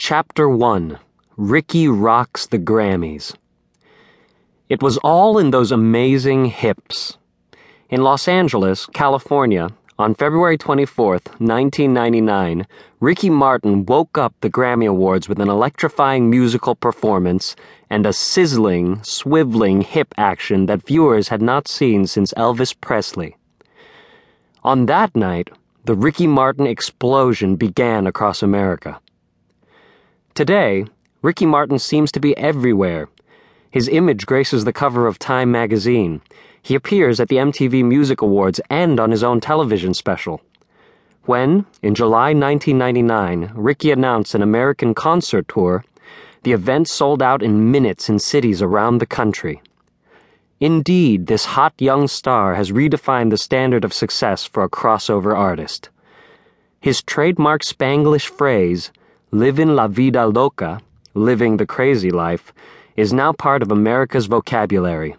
[0.00, 0.96] Chapter 1
[1.36, 3.34] Ricky Rocks the Grammys.
[4.68, 7.18] It was all in those amazing hips.
[7.90, 12.64] In Los Angeles, California, on February 24, 1999,
[13.00, 17.56] Ricky Martin woke up the Grammy Awards with an electrifying musical performance
[17.90, 23.36] and a sizzling, swiveling hip action that viewers had not seen since Elvis Presley.
[24.62, 25.50] On that night,
[25.86, 29.00] the Ricky Martin explosion began across America.
[30.38, 30.84] Today,
[31.20, 33.08] Ricky Martin seems to be everywhere.
[33.72, 36.20] His image graces the cover of Time magazine.
[36.62, 40.40] He appears at the MTV Music Awards and on his own television special.
[41.24, 45.84] When, in July 1999, Ricky announced an American concert tour,
[46.44, 49.60] the event sold out in minutes in cities around the country.
[50.60, 55.88] Indeed, this hot young star has redefined the standard of success for a crossover artist.
[56.80, 58.92] His trademark Spanglish phrase,
[59.30, 60.80] livin' la vida loca,
[61.14, 62.52] living the crazy life,
[62.96, 65.14] is now part of America's vocabulary.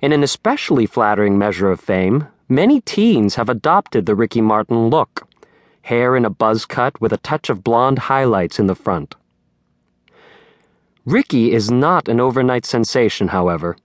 [0.00, 5.26] In an especially flattering measure of fame, many teens have adopted the Ricky Martin look
[5.82, 9.14] hair in a buzz cut with a touch of blonde highlights in the front.
[11.04, 13.76] Ricky is not an overnight sensation, however.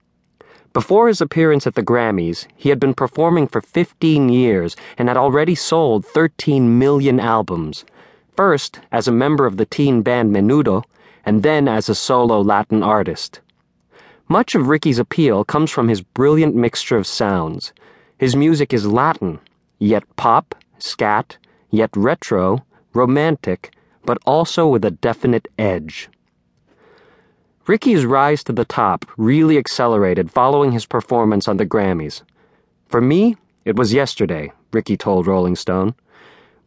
[0.72, 5.16] Before his appearance at the Grammys, he had been performing for 15 years and had
[5.16, 7.84] already sold 13 million albums.
[8.36, 10.84] First as a member of the teen band Menudo,
[11.24, 13.40] and then as a solo Latin artist.
[14.28, 17.72] Much of Ricky's appeal comes from his brilliant mixture of sounds.
[18.18, 19.38] His music is Latin,
[19.78, 21.38] yet pop, scat,
[21.70, 23.72] yet retro, romantic,
[24.04, 26.10] but also with a definite edge.
[27.66, 32.22] Ricky's rise to the top really accelerated following his performance on the Grammys.
[32.86, 35.94] For me, it was yesterday, Ricky told Rolling Stone.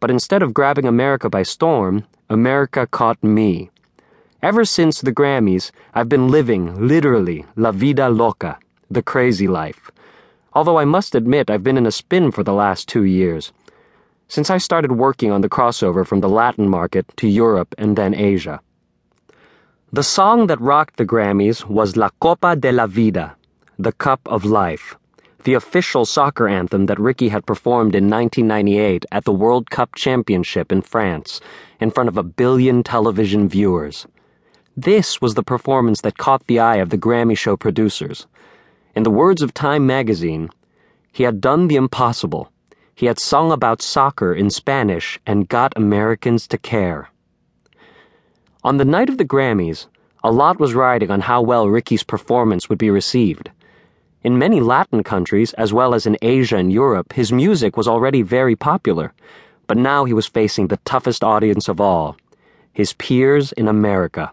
[0.00, 3.70] But instead of grabbing America by storm, America caught me.
[4.42, 8.58] Ever since the Grammys, I've been living, literally, la vida loca,
[8.90, 9.90] the crazy life.
[10.54, 13.52] Although I must admit I've been in a spin for the last two years.
[14.28, 18.14] Since I started working on the crossover from the Latin market to Europe and then
[18.14, 18.60] Asia.
[19.92, 23.36] The song that rocked the Grammys was La Copa de la Vida,
[23.78, 24.96] The Cup of Life,
[25.44, 30.70] the official soccer anthem that Ricky had performed in 1998 at the World Cup Championship
[30.70, 31.40] in France
[31.80, 34.06] in front of a billion television viewers.
[34.76, 38.26] This was the performance that caught the eye of the Grammy show producers.
[38.94, 40.50] In the words of Time magazine,
[41.12, 42.52] he had done the impossible.
[42.94, 47.08] He had sung about soccer in Spanish and got Americans to care.
[48.62, 49.86] On the night of the Grammys,
[50.22, 53.50] a lot was riding on how well Ricky's performance would be received.
[54.22, 58.22] In many Latin countries, as well as in Asia and Europe, his music was already
[58.22, 59.12] very popular,
[59.66, 62.16] but now he was facing the toughest audience of all
[62.72, 64.32] his peers in America.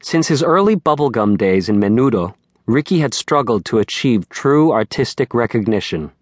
[0.00, 2.34] Since his early bubblegum days in Menudo,
[2.66, 6.12] Ricky had struggled to achieve true artistic recognition.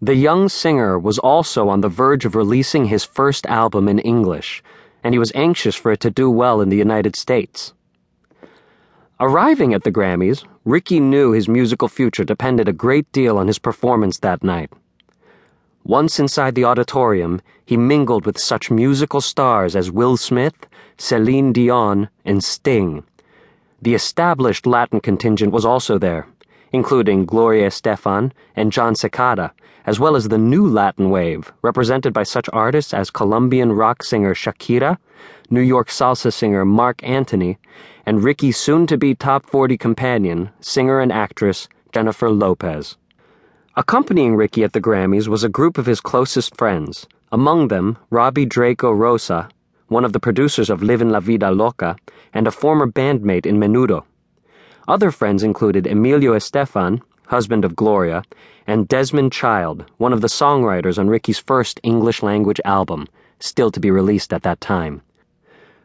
[0.00, 4.62] The young singer was also on the verge of releasing his first album in English
[5.02, 7.72] and he was anxious for it to do well in the United States.
[9.20, 13.58] Arriving at the Grammys, Ricky knew his musical future depended a great deal on his
[13.58, 14.72] performance that night.
[15.82, 20.54] Once inside the auditorium, he mingled with such musical stars as Will Smith,
[20.98, 23.02] Celine Dion, and Sting.
[23.82, 26.28] The established Latin contingent was also there,
[26.72, 29.52] including Gloria Estefan and Jon Secada,
[29.86, 34.34] as well as the new Latin wave, represented by such artists as Colombian rock singer
[34.34, 34.98] Shakira,
[35.50, 37.58] New York salsa singer Marc Anthony,
[38.04, 42.96] and Ricky's soon to be top 40 companion, singer and actress Jennifer Lopez.
[43.76, 48.44] Accompanying Ricky at the Grammys was a group of his closest friends, among them Robbie
[48.44, 49.48] Draco Rosa,
[49.88, 51.96] one of the producers of Livin' La Vida Loca,
[52.34, 54.04] and a former bandmate in Menudo.
[54.88, 58.22] Other friends included Emilio Estefan, husband of Gloria,
[58.66, 63.06] and Desmond Child, one of the songwriters on Ricky's first English language album,
[63.38, 65.02] still to be released at that time.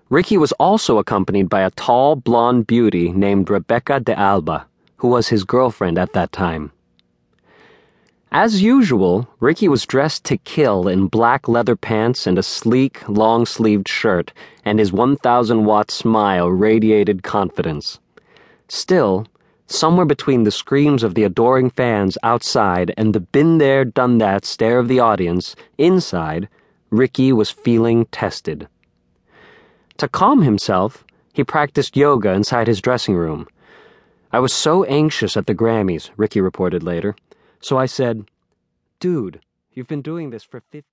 [0.10, 5.28] Ricky was also accompanied by a tall, blonde beauty named Rebecca de Alba, who was
[5.28, 6.72] his girlfriend at that time.
[8.32, 13.46] As usual, Ricky was dressed to kill in black leather pants and a sleek, long
[13.46, 14.32] sleeved shirt,
[14.64, 18.00] and his 1,000 watt smile radiated confidence.
[18.74, 19.28] Still,
[19.68, 24.46] somewhere between the screams of the adoring fans outside and the been there, done that
[24.46, 26.50] stare of the audience inside,
[26.90, 28.68] Ricky was feeling tested.
[29.98, 33.48] To calm himself, he practiced yoga inside his dressing room.
[34.32, 37.16] I was so anxious at the Grammys, Ricky reported later,
[37.62, 38.26] so I said,
[39.00, 39.40] Dude,
[39.74, 40.84] you've been doing this for 50